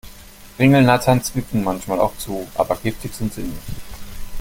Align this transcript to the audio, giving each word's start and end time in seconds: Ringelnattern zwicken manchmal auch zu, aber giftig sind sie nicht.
Ringelnattern 0.57 1.21
zwicken 1.23 1.63
manchmal 1.63 1.99
auch 1.99 2.17
zu, 2.17 2.47
aber 2.55 2.75
giftig 2.77 3.13
sind 3.13 3.35
sie 3.35 3.43
nicht. 3.43 3.61